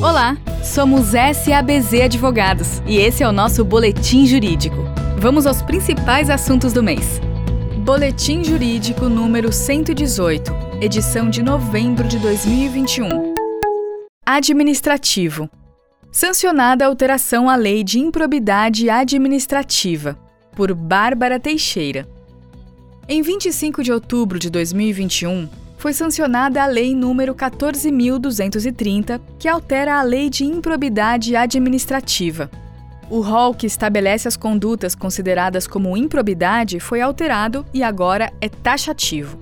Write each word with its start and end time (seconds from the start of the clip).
Olá, 0.00 0.38
somos 0.62 1.06
SABZ 1.08 2.02
Advogados 2.04 2.80
e 2.86 2.98
esse 2.98 3.24
é 3.24 3.28
o 3.28 3.32
nosso 3.32 3.64
Boletim 3.64 4.26
Jurídico. 4.26 4.76
Vamos 5.18 5.44
aos 5.44 5.60
principais 5.60 6.30
assuntos 6.30 6.72
do 6.72 6.80
mês. 6.80 7.20
Boletim 7.84 8.44
Jurídico 8.44 9.08
número 9.08 9.52
118, 9.52 10.52
edição 10.80 11.28
de 11.28 11.42
novembro 11.42 12.06
de 12.06 12.16
2021. 12.20 13.34
Administrativo. 14.24 15.50
Sancionada 16.12 16.84
a 16.84 16.88
alteração 16.88 17.50
à 17.50 17.56
Lei 17.56 17.82
de 17.82 17.98
Improbidade 17.98 18.88
Administrativa, 18.88 20.16
por 20.54 20.72
Bárbara 20.74 21.40
Teixeira. 21.40 22.08
Em 23.08 23.20
25 23.20 23.82
de 23.82 23.90
outubro 23.90 24.38
de 24.38 24.48
2021, 24.48 25.48
foi 25.78 25.92
sancionada 25.92 26.62
a 26.62 26.66
Lei 26.66 26.92
nº 26.92 27.32
14.230, 27.34 29.20
que 29.38 29.48
altera 29.48 29.98
a 29.98 30.02
Lei 30.02 30.28
de 30.28 30.44
Improbidade 30.44 31.36
Administrativa. 31.36 32.50
O 33.08 33.20
rol 33.20 33.54
que 33.54 33.66
estabelece 33.66 34.28
as 34.28 34.36
condutas 34.36 34.94
consideradas 34.94 35.66
como 35.66 35.96
improbidade 35.96 36.78
foi 36.80 37.00
alterado 37.00 37.64
e 37.72 37.82
agora 37.82 38.30
é 38.40 38.48
taxativo. 38.48 39.38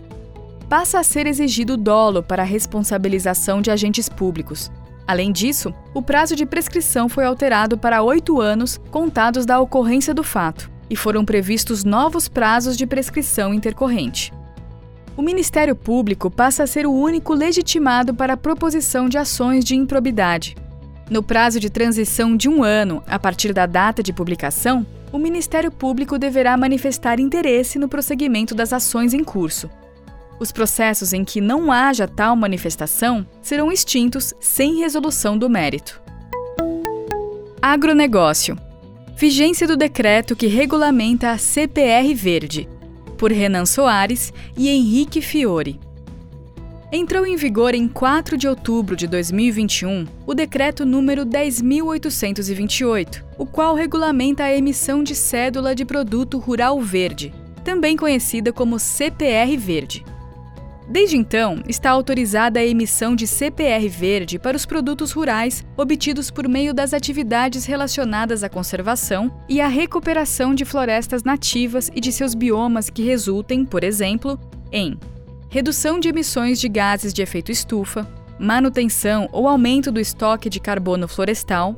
Passa 0.68 1.00
a 1.00 1.02
ser 1.02 1.26
exigido 1.26 1.76
dolo 1.76 2.22
para 2.22 2.42
a 2.42 2.46
responsabilização 2.46 3.62
de 3.62 3.70
agentes 3.70 4.08
públicos. 4.08 4.70
Além 5.06 5.32
disso, 5.32 5.72
o 5.94 6.02
prazo 6.02 6.36
de 6.36 6.44
prescrição 6.44 7.08
foi 7.08 7.24
alterado 7.24 7.78
para 7.78 8.02
oito 8.02 8.40
anos 8.40 8.78
contados 8.90 9.46
da 9.46 9.58
ocorrência 9.58 10.12
do 10.12 10.22
fato, 10.22 10.70
e 10.90 10.96
foram 10.96 11.24
previstos 11.24 11.82
novos 11.82 12.28
prazos 12.28 12.76
de 12.76 12.86
prescrição 12.86 13.54
intercorrente 13.54 14.32
o 15.16 15.22
Ministério 15.22 15.74
Público 15.74 16.30
passa 16.30 16.62
a 16.62 16.66
ser 16.66 16.86
o 16.86 16.92
único 16.92 17.32
legitimado 17.32 18.14
para 18.14 18.34
a 18.34 18.36
proposição 18.36 19.08
de 19.08 19.16
ações 19.16 19.64
de 19.64 19.74
improbidade. 19.74 20.54
No 21.08 21.22
prazo 21.22 21.58
de 21.58 21.70
transição 21.70 22.36
de 22.36 22.48
um 22.48 22.62
ano 22.62 23.02
a 23.06 23.18
partir 23.18 23.52
da 23.52 23.64
data 23.64 24.02
de 24.02 24.12
publicação, 24.12 24.86
o 25.10 25.18
Ministério 25.18 25.70
Público 25.70 26.18
deverá 26.18 26.56
manifestar 26.56 27.18
interesse 27.18 27.78
no 27.78 27.88
prosseguimento 27.88 28.54
das 28.54 28.72
ações 28.72 29.14
em 29.14 29.24
curso. 29.24 29.70
Os 30.38 30.52
processos 30.52 31.14
em 31.14 31.24
que 31.24 31.40
não 31.40 31.72
haja 31.72 32.06
tal 32.06 32.36
manifestação 32.36 33.26
serão 33.40 33.72
extintos 33.72 34.34
sem 34.38 34.80
resolução 34.80 35.38
do 35.38 35.48
mérito. 35.48 36.02
Agronegócio. 37.62 38.58
Vigência 39.16 39.66
do 39.66 39.78
decreto 39.78 40.36
que 40.36 40.46
regulamenta 40.46 41.30
a 41.30 41.38
CPR 41.38 42.12
Verde 42.14 42.68
por 43.16 43.32
Renan 43.32 43.66
Soares 43.66 44.32
e 44.56 44.68
Henrique 44.68 45.20
Fiore. 45.20 45.80
Entrou 46.92 47.26
em 47.26 47.34
vigor 47.34 47.74
em 47.74 47.88
4 47.88 48.36
de 48.36 48.46
outubro 48.46 48.94
de 48.94 49.08
2021 49.08 50.06
o 50.24 50.34
decreto 50.34 50.86
número 50.86 51.24
10828, 51.24 53.24
o 53.36 53.44
qual 53.44 53.74
regulamenta 53.74 54.44
a 54.44 54.54
emissão 54.54 55.02
de 55.02 55.14
cédula 55.14 55.74
de 55.74 55.84
produto 55.84 56.38
rural 56.38 56.80
verde, 56.80 57.34
também 57.64 57.96
conhecida 57.96 58.52
como 58.52 58.78
CPR 58.78 59.56
verde. 59.56 60.04
Desde 60.88 61.16
então, 61.16 61.60
está 61.68 61.90
autorizada 61.90 62.60
a 62.60 62.64
emissão 62.64 63.16
de 63.16 63.26
CPR 63.26 63.88
verde 63.88 64.38
para 64.38 64.56
os 64.56 64.64
produtos 64.64 65.10
rurais 65.10 65.64
obtidos 65.76 66.30
por 66.30 66.48
meio 66.48 66.72
das 66.72 66.94
atividades 66.94 67.64
relacionadas 67.64 68.44
à 68.44 68.48
conservação 68.48 69.32
e 69.48 69.60
à 69.60 69.66
recuperação 69.66 70.54
de 70.54 70.64
florestas 70.64 71.24
nativas 71.24 71.90
e 71.92 72.00
de 72.00 72.12
seus 72.12 72.34
biomas 72.34 72.88
que 72.88 73.02
resultem, 73.02 73.64
por 73.64 73.82
exemplo, 73.82 74.38
em 74.70 74.96
redução 75.48 75.98
de 75.98 76.08
emissões 76.08 76.60
de 76.60 76.68
gases 76.68 77.12
de 77.12 77.20
efeito 77.20 77.50
estufa, 77.50 78.06
manutenção 78.38 79.28
ou 79.32 79.48
aumento 79.48 79.90
do 79.90 79.98
estoque 79.98 80.48
de 80.48 80.60
carbono 80.60 81.08
florestal, 81.08 81.74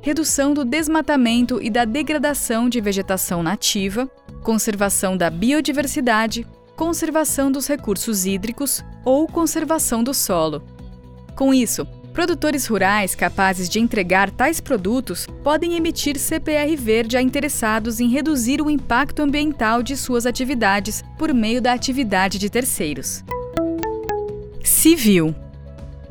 redução 0.00 0.54
do 0.54 0.64
desmatamento 0.64 1.60
e 1.60 1.68
da 1.68 1.84
degradação 1.84 2.68
de 2.68 2.80
vegetação 2.80 3.42
nativa, 3.42 4.08
conservação 4.42 5.16
da 5.16 5.30
biodiversidade, 5.30 6.46
conservação 6.76 7.50
dos 7.50 7.66
recursos 7.66 8.26
hídricos 8.26 8.84
ou 9.04 9.26
conservação 9.26 10.02
do 10.02 10.12
solo. 10.14 10.62
Com 11.36 11.52
isso, 11.52 11.86
produtores 12.12 12.66
rurais 12.66 13.14
capazes 13.14 13.68
de 13.68 13.80
entregar 13.80 14.30
tais 14.30 14.60
produtos 14.60 15.26
podem 15.42 15.74
emitir 15.74 16.18
CPR 16.18 16.76
verde 16.76 17.16
a 17.16 17.22
interessados 17.22 18.00
em 18.00 18.08
reduzir 18.08 18.60
o 18.60 18.70
impacto 18.70 19.22
ambiental 19.22 19.82
de 19.82 19.96
suas 19.96 20.26
atividades 20.26 21.02
por 21.18 21.32
meio 21.32 21.60
da 21.60 21.72
atividade 21.72 22.38
de 22.38 22.50
terceiros. 22.50 23.24
Civil 24.62 25.34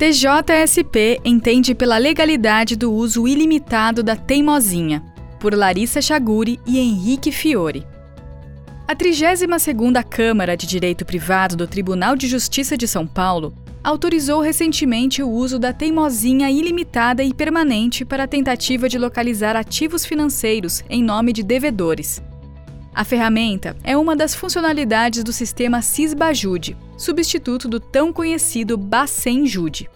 TJSP 0.01 1.21
entende 1.23 1.75
pela 1.75 1.99
legalidade 1.99 2.75
do 2.75 2.91
uso 2.91 3.27
ilimitado 3.27 4.01
da 4.01 4.15
teimosinha, 4.15 5.03
por 5.39 5.53
Larissa 5.53 6.01
Chaguri 6.01 6.59
e 6.65 6.79
Henrique 6.79 7.31
Fiore. 7.31 7.85
A 8.91 8.95
32ª 8.95 10.03
Câmara 10.03 10.57
de 10.57 10.67
Direito 10.67 11.05
Privado 11.05 11.55
do 11.55 11.65
Tribunal 11.65 12.13
de 12.13 12.27
Justiça 12.27 12.75
de 12.75 12.85
São 12.89 13.07
Paulo 13.07 13.53
autorizou 13.81 14.41
recentemente 14.41 15.23
o 15.23 15.29
uso 15.29 15.57
da 15.57 15.71
teimosinha 15.71 16.51
ilimitada 16.51 17.23
e 17.23 17.33
permanente 17.33 18.03
para 18.03 18.25
a 18.25 18.27
tentativa 18.27 18.89
de 18.89 18.99
localizar 18.99 19.55
ativos 19.55 20.05
financeiros 20.05 20.83
em 20.89 21.01
nome 21.01 21.31
de 21.31 21.41
devedores. 21.41 22.21
A 22.93 23.05
ferramenta 23.05 23.77
é 23.81 23.95
uma 23.95 24.13
das 24.13 24.35
funcionalidades 24.35 25.23
do 25.23 25.31
sistema 25.31 25.81
Cisbajude, 25.81 26.75
substituto 26.97 27.69
do 27.69 27.79
tão 27.79 28.11
conhecido 28.11 28.75
Bacen-Jude. 28.77 29.89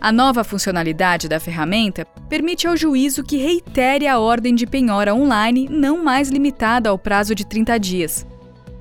A 0.00 0.10
nova 0.10 0.42
funcionalidade 0.44 1.28
da 1.28 1.38
ferramenta 1.38 2.06
permite 2.26 2.66
ao 2.66 2.74
juízo 2.74 3.22
que 3.22 3.36
reitere 3.36 4.06
a 4.06 4.18
ordem 4.18 4.54
de 4.54 4.66
penhora 4.66 5.14
online 5.14 5.68
não 5.70 6.02
mais 6.02 6.30
limitada 6.30 6.88
ao 6.88 6.98
prazo 6.98 7.34
de 7.34 7.44
30 7.44 7.78
dias. 7.78 8.29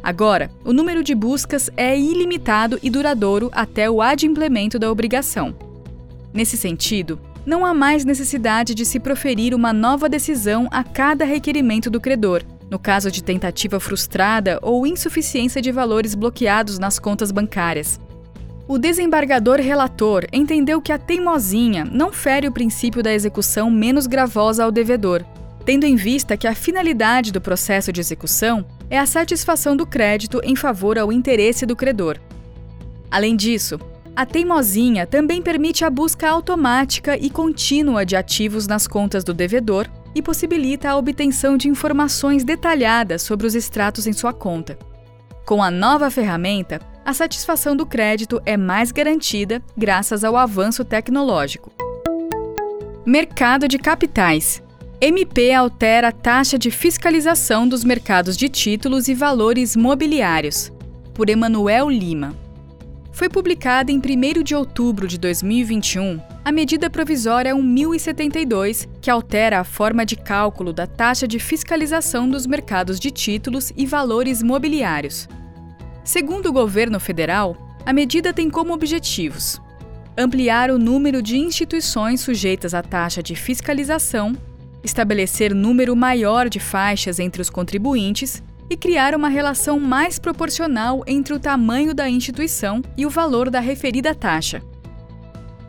Agora, 0.02 0.50
o 0.64 0.72
número 0.72 1.04
de 1.04 1.14
buscas 1.14 1.70
é 1.76 1.98
ilimitado 1.98 2.80
e 2.82 2.90
duradouro 2.90 3.50
até 3.52 3.90
o 3.90 4.02
adimplemento 4.02 4.80
da 4.80 4.92
obrigação. 4.92 5.54
Nesse 6.34 6.58
sentido, 6.58 7.20
não 7.46 7.66
há 7.66 7.74
mais 7.74 8.06
necessidade 8.06 8.74
de 8.76 8.86
se 8.86 9.00
proferir 9.00 9.54
uma 9.54 9.74
nova 9.74 10.08
decisão 10.08 10.68
a 10.72 10.84
cada 10.84 11.26
requerimento 11.26 11.90
do 11.90 12.00
credor, 12.00 12.44
no 12.70 12.78
caso 12.78 13.10
de 13.10 13.24
tentativa 13.24 13.80
frustrada 13.80 14.60
ou 14.62 14.86
insuficiência 14.86 15.62
de 15.62 15.72
valores 15.72 16.14
bloqueados 16.14 16.78
nas 16.78 17.00
contas 17.00 17.32
bancárias. 17.32 18.00
O 18.68 18.78
desembargador 18.78 19.60
relator 19.60 20.28
entendeu 20.32 20.80
que 20.80 20.92
a 20.92 21.00
teimosinha 21.00 21.84
não 21.84 22.14
fere 22.14 22.48
o 22.48 22.52
princípio 22.52 23.02
da 23.02 23.12
execução 23.12 23.72
menos 23.72 24.06
gravosa 24.06 24.64
ao 24.64 24.72
devedor, 24.72 25.26
tendo 25.66 25.86
em 25.86 25.96
vista 25.96 26.38
que 26.38 26.48
a 26.48 26.54
finalidade 26.54 27.32
do 27.32 27.42
processo 27.42 27.92
de 27.92 28.00
execução 28.00 28.64
é 28.90 28.98
a 28.98 29.06
satisfação 29.06 29.76
do 29.76 29.86
crédito 29.86 30.42
em 30.44 30.56
favor 30.56 30.98
ao 30.98 31.12
interesse 31.12 31.66
do 31.66 31.76
credor. 31.76 32.18
Além 33.12 33.36
disso, 33.36 33.80
a 34.16 34.26
teimosinha 34.26 35.08
também 35.08 35.42
permite 35.42 35.86
a 35.86 35.90
busca 35.90 36.30
automática 36.30 37.18
e 37.18 37.30
contínua 37.30 38.06
de 38.06 38.16
ativos 38.16 38.68
nas 38.68 38.88
contas 38.88 39.24
do 39.24 39.34
devedor 39.34 39.88
e 40.14 40.22
possibilita 40.22 40.90
a 40.90 40.98
obtenção 40.98 41.56
de 41.56 41.70
informações 41.70 42.44
detalhadas 42.44 43.22
sobre 43.22 43.48
os 43.48 43.56
extratos 43.56 44.08
em 44.08 44.14
sua 44.14 44.34
conta. 44.34 44.78
Com 45.46 45.64
a 45.64 45.72
nova 45.72 46.12
ferramenta, 46.12 46.82
a 47.06 47.14
satisfação 47.14 47.76
do 47.76 47.86
crédito 47.86 48.42
é 48.46 48.58
mais 48.58 48.92
garantida 48.92 49.64
graças 49.78 50.24
ao 50.24 50.36
avanço 50.36 50.84
tecnológico. 50.84 51.72
Mercado 53.06 53.68
de 53.68 53.80
capitais. 53.80 54.62
MP 55.02 55.54
altera 55.54 56.10
a 56.10 56.12
taxa 56.12 56.60
de 56.60 56.70
fiscalização 56.70 57.66
dos 57.66 57.86
mercados 57.86 58.36
de 58.36 58.50
títulos 58.50 59.08
e 59.08 59.14
valores 59.14 59.74
mobiliários. 59.74 60.74
Por 61.14 61.30
Emanuel 61.30 61.90
Lima. 61.90 62.36
Foi 63.14 63.30
publicada 63.30 63.94
em 63.94 63.98
1 63.98 64.44
de 64.44 64.54
outubro 64.54 65.08
de 65.08 65.18
2021 65.18 66.20
a 66.44 66.52
medida 66.52 66.90
provisória 66.90 67.56
1072, 67.56 68.90
que 69.02 69.10
altera 69.10 69.62
a 69.62 69.64
forma 69.64 70.06
de 70.06 70.18
cálculo 70.18 70.74
da 70.74 70.86
taxa 70.86 71.26
de 71.26 71.40
fiscalização 71.40 72.30
dos 72.30 72.46
mercados 72.46 73.00
de 73.00 73.10
títulos 73.10 73.72
e 73.78 73.86
valores 73.86 74.44
mobiliários. 74.44 75.30
Segundo 76.04 76.48
o 76.48 76.54
governo 76.54 77.00
federal, 77.00 77.56
a 77.86 77.94
medida 77.94 78.34
tem 78.34 78.50
como 78.50 78.74
objetivos 78.74 79.62
ampliar 80.18 80.70
o 80.70 80.78
número 80.78 81.22
de 81.22 81.38
instituições 81.38 82.20
sujeitas 82.20 82.74
à 82.74 82.82
taxa 82.82 83.24
de 83.24 83.36
fiscalização, 83.36 84.36
estabelecer 84.84 85.54
número 85.54 85.96
maior 85.96 86.50
de 86.50 86.60
faixas 86.60 87.20
entre 87.20 87.42
os 87.42 87.50
contribuintes 87.50 88.44
e 88.70 88.78
criar 88.78 89.16
uma 89.16 89.30
relação 89.30 89.80
mais 89.80 90.20
proporcional 90.20 91.04
entre 91.08 91.34
o 91.34 91.40
tamanho 91.40 91.94
da 91.94 92.10
instituição 92.10 92.82
e 92.96 93.06
o 93.06 93.10
valor 93.10 93.50
da 93.50 93.60
referida 93.60 94.14
taxa. 94.14 94.62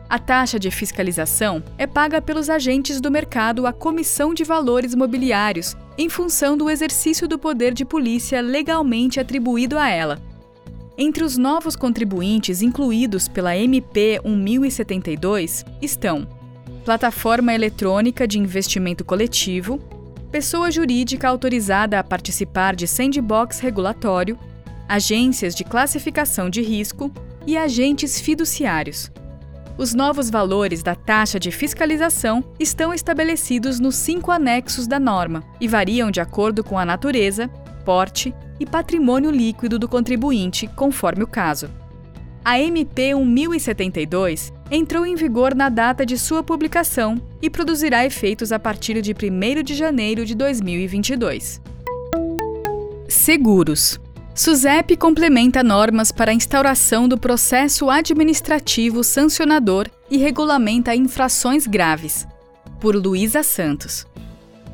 A 0.07 0.19
taxa 0.19 0.59
de 0.59 0.69
fiscalização 0.69 1.63
é 1.77 1.87
paga 1.87 2.21
pelos 2.21 2.49
agentes 2.49 2.99
do 2.99 3.09
mercado 3.09 3.65
à 3.65 3.71
Comissão 3.71 4.33
de 4.33 4.43
Valores 4.43 4.93
Mobiliários, 4.93 5.75
em 5.97 6.09
função 6.09 6.57
do 6.57 6.69
exercício 6.69 7.27
do 7.27 7.39
poder 7.39 7.73
de 7.73 7.85
polícia 7.85 8.41
legalmente 8.41 9.21
atribuído 9.21 9.77
a 9.77 9.89
ela. 9.89 10.19
Entre 10.97 11.23
os 11.23 11.37
novos 11.37 11.77
contribuintes 11.77 12.61
incluídos 12.61 13.29
pela 13.29 13.55
MP 13.55 14.19
1072 14.25 15.63
estão 15.81 16.27
plataforma 16.81 17.53
eletrônica 17.53 18.27
de 18.27 18.39
investimento 18.39 19.05
coletivo, 19.05 19.79
pessoa 20.31 20.71
jurídica 20.71 21.27
autorizada 21.27 21.99
a 21.99 22.03
participar 22.03 22.75
de 22.75 22.87
sandbox 22.87 23.59
regulatório, 23.59 24.37
agências 24.87 25.53
de 25.53 25.63
classificação 25.63 26.49
de 26.49 26.61
risco 26.61 27.11
e 27.45 27.57
agentes 27.57 28.19
fiduciários. 28.19 29.11
Os 29.77 29.93
novos 29.93 30.29
valores 30.29 30.83
da 30.83 30.95
taxa 30.95 31.39
de 31.39 31.49
fiscalização 31.49 32.43
estão 32.59 32.93
estabelecidos 32.93 33.79
nos 33.79 33.95
cinco 33.95 34.31
anexos 34.31 34.85
da 34.85 34.99
norma 34.99 35.43
e 35.59 35.67
variam 35.67 36.11
de 36.11 36.19
acordo 36.19 36.63
com 36.63 36.77
a 36.77 36.85
natureza, 36.85 37.47
porte 37.85 38.33
e 38.59 38.65
patrimônio 38.65 39.31
líquido 39.31 39.79
do 39.79 39.87
contribuinte, 39.87 40.67
conforme 40.67 41.23
o 41.23 41.27
caso. 41.27 41.80
A 42.43 42.59
MP 42.59 43.13
1072 43.13 44.51
entrou 44.71 45.05
em 45.05 45.15
vigor 45.15 45.53
na 45.53 45.69
data 45.69 46.03
de 46.03 46.17
sua 46.17 46.41
publicação 46.41 47.21
e 47.39 47.51
produzirá 47.51 48.03
efeitos 48.03 48.51
a 48.51 48.57
partir 48.57 48.99
de 48.99 49.13
1 49.13 49.61
de 49.63 49.75
janeiro 49.75 50.25
de 50.25 50.33
2022. 50.33 51.61
Seguros. 53.07 53.99
SUSEP 54.33 54.97
complementa 54.97 55.61
normas 55.61 56.11
para 56.11 56.31
a 56.31 56.33
instauração 56.33 57.07
do 57.07 57.15
processo 57.17 57.91
administrativo 57.91 59.03
sancionador 59.03 59.87
e 60.09 60.17
regulamenta 60.17 60.95
infrações 60.95 61.67
graves. 61.67 62.25
Por 62.79 62.95
Luísa 62.95 63.43
Santos. 63.43 64.07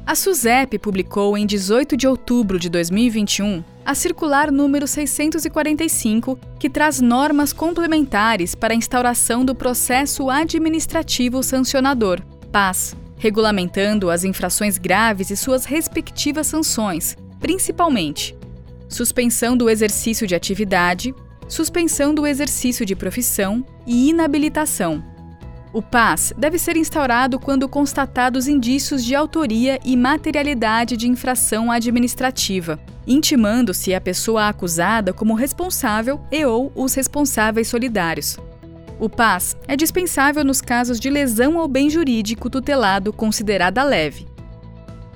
A 0.07 0.15
SUSEP 0.15 0.79
publicou 0.79 1.37
em 1.37 1.45
18 1.45 1.97
de 1.97 2.07
outubro 2.07 2.57
de 2.57 2.69
2021 2.69 3.61
a 3.83 3.93
circular 3.93 4.49
número 4.49 4.87
645, 4.87 6.39
que 6.57 6.69
traz 6.69 7.01
normas 7.01 7.51
complementares 7.51 8.55
para 8.55 8.73
a 8.73 8.77
instauração 8.77 9.43
do 9.43 9.53
processo 9.53 10.29
administrativo 10.29 11.43
sancionador, 11.43 12.21
PAS, 12.53 12.95
regulamentando 13.17 14.09
as 14.09 14.23
infrações 14.23 14.77
graves 14.77 15.29
e 15.29 15.35
suas 15.35 15.65
respectivas 15.65 16.47
sanções, 16.47 17.17
principalmente 17.41 18.33
suspensão 18.87 19.57
do 19.57 19.69
exercício 19.69 20.25
de 20.25 20.35
atividade, 20.35 21.13
suspensão 21.49 22.15
do 22.15 22.25
exercício 22.25 22.85
de 22.85 22.95
profissão 22.95 23.61
e 23.85 24.07
inabilitação. 24.09 25.16
O 25.73 25.81
PAS 25.81 26.33
deve 26.37 26.57
ser 26.57 26.77
instaurado 26.77 27.37
quando 27.37 27.67
constatados 27.67 28.47
indícios 28.47 29.03
de 29.03 29.13
autoria 29.13 29.79
e 29.83 29.97
materialidade 29.97 30.95
de 30.95 31.07
infração 31.07 31.69
administrativa, 31.69 32.79
intimando-se 33.05 33.93
a 33.93 33.99
pessoa 33.99 34.47
acusada 34.47 35.11
como 35.11 35.33
responsável 35.33 36.21
e 36.31 36.45
ou 36.45 36.71
os 36.73 36.93
responsáveis 36.93 37.67
solidários. 37.67 38.37
O 38.99 39.09
PAS 39.09 39.55
é 39.67 39.75
dispensável 39.75 40.43
nos 40.43 40.61
casos 40.61 40.99
de 40.99 41.09
lesão 41.09 41.59
ao 41.59 41.67
bem 41.67 41.89
jurídico 41.89 42.49
tutelado 42.49 43.13
considerada 43.13 43.83
leve. 43.83 44.25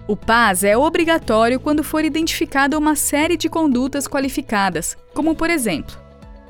O 0.08 0.16
PAS 0.16 0.64
é 0.64 0.76
obrigatório 0.76 1.60
quando 1.60 1.84
for 1.84 2.04
identificada 2.04 2.78
uma 2.78 2.96
série 2.96 3.38
de 3.38 3.48
condutas 3.48 4.08
qualificadas, 4.08 4.98
como, 5.14 5.34
por 5.34 5.50
exemplo, 5.50 5.98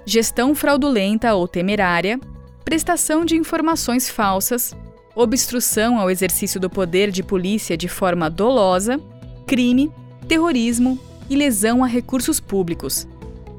gestão 0.05 0.55
fraudulenta 0.55 1.33
ou 1.35 1.47
temerária, 1.47 2.19
prestação 2.63 3.25
de 3.25 3.35
informações 3.35 4.09
falsas, 4.09 4.75
obstrução 5.15 5.99
ao 5.99 6.09
exercício 6.09 6.59
do 6.59 6.69
poder 6.69 7.11
de 7.11 7.23
polícia 7.23 7.77
de 7.77 7.87
forma 7.87 8.29
dolosa, 8.29 8.99
crime, 9.45 9.91
terrorismo 10.27 10.99
e 11.29 11.35
lesão 11.35 11.83
a 11.83 11.87
recursos 11.87 12.39
públicos. 12.39 13.07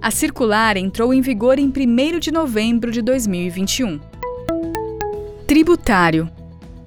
A 0.00 0.10
circular 0.10 0.76
entrou 0.76 1.14
em 1.14 1.20
vigor 1.20 1.58
em 1.58 1.66
1 1.68 2.18
de 2.18 2.32
novembro 2.32 2.90
de 2.90 3.00
2021. 3.02 4.00
Tributário. 5.46 6.30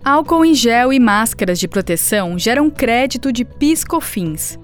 Álcool 0.04 0.46
em 0.46 0.54
gel 0.54 0.92
e 0.92 1.00
máscaras 1.00 1.60
de 1.60 1.68
proteção 1.68 2.38
geram 2.38 2.70
crédito 2.70 3.32
de 3.32 3.46
PIS/COFINS. 3.46 4.60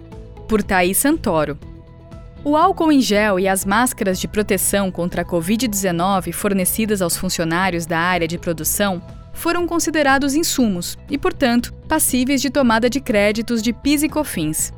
Por 0.47 0.61
Thaís 0.61 0.97
Santoro. 0.97 1.57
O 2.43 2.57
álcool 2.57 2.91
em 2.91 2.99
gel 2.99 3.39
e 3.39 3.47
as 3.47 3.63
máscaras 3.63 4.19
de 4.19 4.27
proteção 4.27 4.89
contra 4.89 5.21
a 5.21 5.25
Covid-19 5.25 6.33
fornecidas 6.33 6.99
aos 6.99 7.15
funcionários 7.15 7.85
da 7.85 7.99
área 7.99 8.27
de 8.27 8.39
produção 8.39 8.99
foram 9.31 9.67
considerados 9.67 10.33
insumos 10.33 10.97
e, 11.07 11.19
portanto, 11.19 11.71
passíveis 11.87 12.41
de 12.41 12.49
tomada 12.49 12.89
de 12.89 12.99
créditos 12.99 13.61
de 13.61 13.71
PIS 13.71 14.03
e 14.03 14.09
COFINS. 14.09 14.73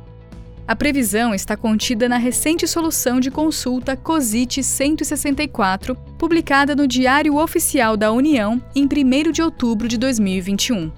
A 0.68 0.76
previsão 0.76 1.34
está 1.34 1.56
contida 1.56 2.06
na 2.06 2.18
recente 2.18 2.66
solução 2.68 3.18
de 3.18 3.30
consulta 3.30 3.96
COSIT 3.96 4.62
164, 4.62 5.96
publicada 6.18 6.76
no 6.76 6.86
Diário 6.86 7.36
Oficial 7.36 7.96
da 7.96 8.12
União 8.12 8.62
em 8.74 8.84
1 8.84 9.32
de 9.32 9.40
outubro 9.40 9.88
de 9.88 9.96
2021. 9.96 10.92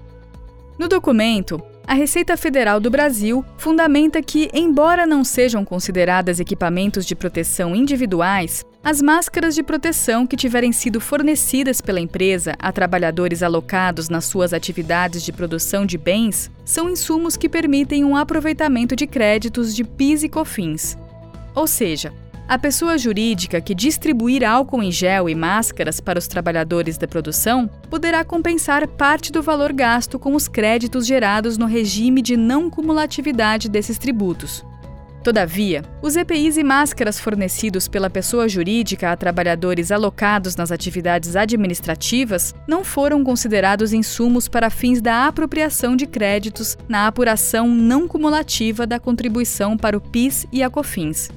No 0.78 0.88
documento, 0.88 1.60
a 1.86 1.94
Receita 1.94 2.36
Federal 2.36 2.80
do 2.80 2.90
Brasil 2.90 3.44
fundamenta 3.56 4.20
que, 4.20 4.50
embora 4.52 5.06
não 5.06 5.22
sejam 5.22 5.64
consideradas 5.64 6.40
equipamentos 6.40 7.06
de 7.06 7.14
proteção 7.14 7.76
individuais, 7.76 8.64
as 8.82 9.00
máscaras 9.00 9.54
de 9.54 9.62
proteção 9.62 10.26
que 10.26 10.36
tiverem 10.36 10.72
sido 10.72 11.00
fornecidas 11.00 11.80
pela 11.80 12.00
empresa 12.00 12.56
a 12.58 12.72
trabalhadores 12.72 13.40
alocados 13.42 14.08
nas 14.08 14.24
suas 14.24 14.52
atividades 14.52 15.22
de 15.22 15.32
produção 15.32 15.86
de 15.86 15.96
bens 15.96 16.50
são 16.64 16.90
insumos 16.90 17.36
que 17.36 17.48
permitem 17.48 18.04
um 18.04 18.16
aproveitamento 18.16 18.96
de 18.96 19.06
créditos 19.06 19.74
de 19.74 19.84
PIS 19.84 20.24
e 20.24 20.28
COFINS. 20.28 20.98
Ou 21.54 21.66
seja, 21.66 22.12
a 22.48 22.58
pessoa 22.58 22.96
jurídica 22.96 23.60
que 23.60 23.74
distribuir 23.74 24.44
álcool 24.44 24.82
em 24.82 24.92
gel 24.92 25.28
e 25.28 25.34
máscaras 25.34 26.00
para 26.00 26.18
os 26.18 26.28
trabalhadores 26.28 26.96
da 26.96 27.08
produção 27.08 27.68
poderá 27.90 28.24
compensar 28.24 28.86
parte 28.86 29.32
do 29.32 29.42
valor 29.42 29.72
gasto 29.72 30.18
com 30.18 30.34
os 30.34 30.46
créditos 30.46 31.06
gerados 31.06 31.58
no 31.58 31.66
regime 31.66 32.22
de 32.22 32.36
não 32.36 32.70
cumulatividade 32.70 33.68
desses 33.68 33.98
tributos. 33.98 34.64
Todavia, 35.24 35.82
os 36.00 36.14
EPIs 36.14 36.56
e 36.56 36.62
máscaras 36.62 37.18
fornecidos 37.18 37.88
pela 37.88 38.08
pessoa 38.08 38.48
jurídica 38.48 39.10
a 39.10 39.16
trabalhadores 39.16 39.90
alocados 39.90 40.54
nas 40.54 40.70
atividades 40.70 41.34
administrativas 41.34 42.54
não 42.68 42.84
foram 42.84 43.24
considerados 43.24 43.92
insumos 43.92 44.46
para 44.46 44.70
fins 44.70 45.00
da 45.00 45.26
apropriação 45.26 45.96
de 45.96 46.06
créditos 46.06 46.78
na 46.88 47.08
apuração 47.08 47.68
não 47.68 48.06
cumulativa 48.06 48.86
da 48.86 49.00
contribuição 49.00 49.76
para 49.76 49.96
o 49.96 50.00
PIS 50.00 50.46
e 50.52 50.62
a 50.62 50.70
COFINS. 50.70 51.28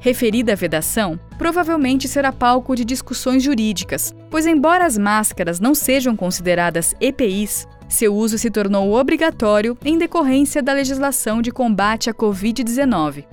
Referida 0.00 0.54
vedação 0.54 1.18
provavelmente 1.36 2.06
será 2.06 2.32
palco 2.32 2.76
de 2.76 2.84
discussões 2.84 3.42
jurídicas, 3.42 4.14
pois, 4.30 4.46
embora 4.46 4.86
as 4.86 4.96
máscaras 4.96 5.58
não 5.58 5.74
sejam 5.74 6.14
consideradas 6.14 6.94
EPIs, 7.00 7.66
seu 7.88 8.14
uso 8.14 8.38
se 8.38 8.50
tornou 8.50 8.94
obrigatório 8.94 9.76
em 9.84 9.98
decorrência 9.98 10.62
da 10.62 10.72
legislação 10.72 11.42
de 11.42 11.50
combate 11.50 12.08
à 12.10 12.14
Covid-19. 12.14 13.24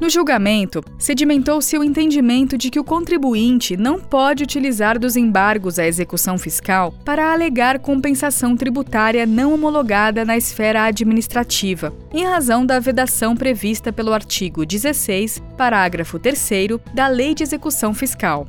no 0.00 0.08
julgamento, 0.08 0.80
sedimentou-se 0.96 1.76
o 1.76 1.82
entendimento 1.82 2.56
de 2.56 2.70
que 2.70 2.78
o 2.78 2.84
contribuinte 2.84 3.76
não 3.76 3.98
pode 3.98 4.44
utilizar 4.44 4.96
dos 4.96 5.16
embargos 5.16 5.76
à 5.76 5.86
execução 5.86 6.38
fiscal 6.38 6.94
para 7.04 7.32
alegar 7.32 7.80
compensação 7.80 8.56
tributária 8.56 9.26
não 9.26 9.52
homologada 9.52 10.24
na 10.24 10.36
esfera 10.36 10.84
administrativa, 10.84 11.92
em 12.12 12.24
razão 12.24 12.64
da 12.64 12.78
vedação 12.78 13.36
prevista 13.36 13.92
pelo 13.92 14.12
artigo 14.12 14.64
16, 14.64 15.42
parágrafo 15.56 16.16
3 16.16 16.48
da 16.94 17.08
Lei 17.08 17.34
de 17.34 17.42
Execução 17.42 17.92
Fiscal. 17.92 18.46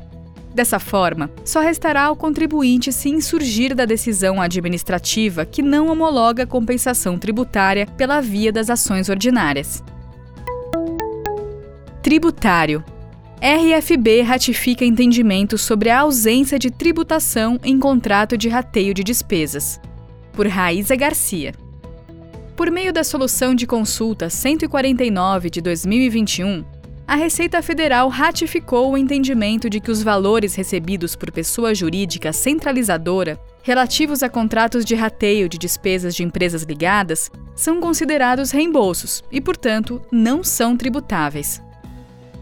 Dessa 0.53 0.77
forma, 0.77 1.31
só 1.43 1.61
restará 1.61 2.03
ao 2.03 2.15
contribuinte 2.15 2.91
se 2.91 3.09
insurgir 3.09 3.73
da 3.73 3.85
decisão 3.85 4.39
administrativa 4.39 5.45
que 5.45 5.63
não 5.63 5.87
homologa 5.87 6.45
compensação 6.45 7.17
tributária 7.17 7.87
pela 7.97 8.21
via 8.21 8.51
das 8.51 8.69
ações 8.69 9.09
ordinárias 9.09 9.83
tributário. 12.01 12.83
RFB 13.41 14.21
ratifica 14.21 14.83
entendimento 14.83 15.57
sobre 15.57 15.89
a 15.89 15.99
ausência 16.01 16.59
de 16.59 16.69
tributação 16.69 17.59
em 17.63 17.79
contrato 17.79 18.37
de 18.37 18.49
rateio 18.49 18.93
de 18.93 19.03
despesas. 19.03 19.79
Por 20.33 20.47
Raíza 20.47 20.95
Garcia. 20.95 21.53
Por 22.55 22.69
meio 22.69 22.91
da 22.91 23.03
Solução 23.03 23.55
de 23.55 23.65
Consulta 23.65 24.29
149 24.29 25.49
de 25.49 25.61
2021, 25.61 26.65
a 27.07 27.15
Receita 27.15 27.61
Federal 27.61 28.07
ratificou 28.07 28.91
o 28.91 28.97
entendimento 28.97 29.69
de 29.69 29.79
que 29.79 29.89
os 29.89 30.03
valores 30.03 30.53
recebidos 30.55 31.15
por 31.15 31.31
pessoa 31.31 31.73
jurídica 31.73 32.31
centralizadora 32.31 33.39
relativos 33.63 34.21
a 34.21 34.29
contratos 34.29 34.85
de 34.85 34.95
rateio 34.95 35.49
de 35.49 35.57
despesas 35.57 36.13
de 36.13 36.23
empresas 36.23 36.63
ligadas 36.63 37.31
são 37.55 37.79
considerados 37.79 38.51
reembolsos 38.51 39.23
e, 39.31 39.41
portanto, 39.41 40.01
não 40.11 40.43
são 40.43 40.77
tributáveis. 40.77 41.61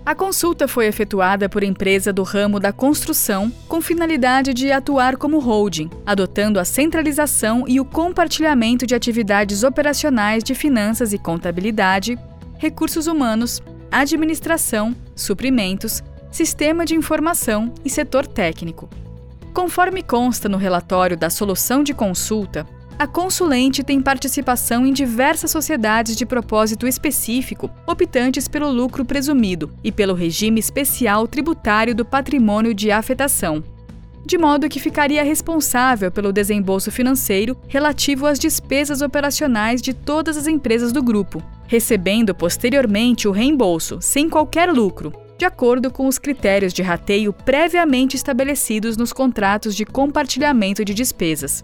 A 0.08 0.16
consulta 0.16 0.70
foi 0.70 0.86
efetuada 0.86 1.50
por 1.50 1.64
empresa 1.64 2.14
do 2.14 2.24
ramo 2.24 2.62
da 2.62 2.72
construção 2.72 3.52
com 3.68 3.82
finalidade 3.82 4.54
de 4.54 4.72
atuar 4.72 5.18
como 5.18 5.38
holding, 5.38 5.90
adotando 6.06 6.62
a 6.62 6.64
centralização 6.64 7.66
e 7.68 7.78
o 7.78 7.84
compartilhamento 7.84 8.88
de 8.88 8.96
atividades 8.96 9.64
operacionais 9.64 10.46
de 10.46 10.56
finanças 10.56 11.12
e 11.12 11.18
contabilidade, 11.18 12.18
recursos 12.58 13.06
humanos, 13.06 13.62
administração, 13.92 14.96
suprimentos, 15.14 16.02
sistema 16.32 16.86
de 16.86 16.96
informação 16.96 17.74
e 17.84 17.90
setor 17.90 18.26
técnico. 18.26 18.90
Conforme 19.54 20.02
consta 20.02 20.48
no 20.48 20.58
relatório 20.58 21.18
da 21.18 21.30
solução 21.30 21.84
de 21.84 21.94
consulta, 21.94 22.66
a 23.00 23.06
consulente 23.06 23.84
tem 23.84 24.02
participação 24.02 24.86
em 24.86 24.92
diversas 24.92 25.52
sociedades 25.52 26.16
de 26.16 26.26
propósito 26.26 26.88
específico, 26.88 27.70
optantes 27.86 28.48
pelo 28.48 28.72
lucro 28.72 29.06
presumido 29.06 29.72
e 29.84 29.92
pelo 29.92 30.16
regime 30.16 30.60
especial 30.60 31.28
tributário 31.28 31.94
do 31.94 32.04
patrimônio 32.04 32.74
de 32.74 32.90
afetação, 32.90 33.64
de 34.26 34.36
modo 34.36 34.68
que 34.68 34.80
ficaria 34.80 35.24
responsável 35.24 36.12
pelo 36.12 36.34
desembolso 36.34 36.92
financeiro 36.92 37.56
relativo 37.68 38.26
às 38.26 38.40
despesas 38.40 39.04
operacionais 39.04 39.80
de 39.80 39.94
todas 39.94 40.36
as 40.36 40.48
empresas 40.48 40.92
do 40.92 41.04
grupo, 41.04 41.44
recebendo 41.68 42.34
posteriormente 42.34 43.28
o 43.28 43.32
reembolso, 43.32 44.00
sem 44.02 44.28
qualquer 44.28 44.74
lucro, 44.74 45.14
de 45.38 45.46
acordo 45.46 45.92
com 45.92 46.08
os 46.08 46.18
critérios 46.18 46.74
de 46.74 46.82
rateio 46.82 47.32
previamente 47.32 48.16
estabelecidos 48.16 48.98
nos 48.98 49.14
contratos 49.14 49.76
de 49.76 49.86
compartilhamento 49.86 50.84
de 50.84 50.96
despesas. 50.96 51.64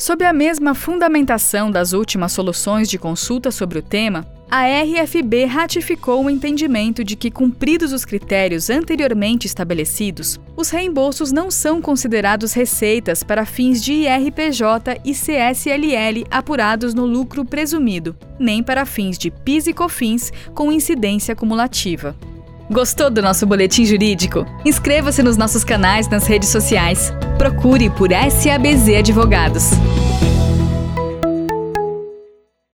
Sob 0.00 0.24
a 0.24 0.32
mesma 0.32 0.74
fundamentação 0.74 1.70
das 1.70 1.92
últimas 1.92 2.32
soluções 2.32 2.88
de 2.88 2.98
consulta 2.98 3.50
sobre 3.50 3.80
o 3.80 3.82
tema, 3.82 4.26
a 4.50 4.62
RFB 4.62 5.44
ratificou 5.44 6.24
o 6.24 6.30
entendimento 6.30 7.04
de 7.04 7.14
que, 7.14 7.30
cumpridos 7.30 7.92
os 7.92 8.06
critérios 8.06 8.70
anteriormente 8.70 9.46
estabelecidos, 9.46 10.40
os 10.56 10.70
reembolsos 10.70 11.32
não 11.32 11.50
são 11.50 11.82
considerados 11.82 12.54
receitas 12.54 13.22
para 13.22 13.44
fins 13.44 13.84
de 13.84 13.92
IRPJ 13.92 15.02
e 15.04 15.12
CSLL 15.12 16.26
apurados 16.30 16.94
no 16.94 17.04
lucro 17.04 17.44
presumido, 17.44 18.16
nem 18.38 18.62
para 18.62 18.86
fins 18.86 19.18
de 19.18 19.30
PIS 19.30 19.66
e 19.66 19.74
COFINS 19.74 20.32
com 20.54 20.72
incidência 20.72 21.36
cumulativa. 21.36 22.16
Gostou 22.70 23.10
do 23.10 23.20
nosso 23.20 23.46
boletim 23.46 23.84
jurídico? 23.84 24.46
Inscreva-se 24.64 25.22
nos 25.22 25.36
nossos 25.36 25.62
canais 25.62 26.08
nas 26.08 26.26
redes 26.26 26.48
sociais. 26.48 27.12
Procure 27.40 27.88
por 27.88 28.10
SABZ 28.10 28.98
Advogados. 28.98 29.70